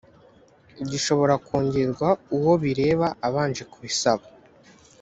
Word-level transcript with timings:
gishobora 0.89 1.33
kongerwa 1.45 2.09
uwo 2.37 2.53
bireba 2.63 3.07
abanje 3.27 3.63
kubisaba 3.71 4.25